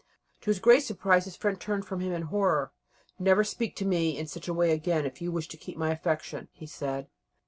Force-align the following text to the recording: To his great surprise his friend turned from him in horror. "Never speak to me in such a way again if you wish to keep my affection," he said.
To 0.39 0.49
his 0.49 0.57
great 0.57 0.79
surprise 0.79 1.25
his 1.25 1.35
friend 1.35 1.61
turned 1.61 1.85
from 1.85 1.99
him 1.99 2.11
in 2.11 2.23
horror. 2.23 2.71
"Never 3.19 3.43
speak 3.43 3.75
to 3.75 3.85
me 3.85 4.17
in 4.17 4.25
such 4.25 4.47
a 4.47 4.51
way 4.55 4.71
again 4.71 5.05
if 5.05 5.21
you 5.21 5.31
wish 5.31 5.47
to 5.49 5.57
keep 5.57 5.77
my 5.77 5.91
affection," 5.91 6.47
he 6.53 6.65
said. 6.65 7.05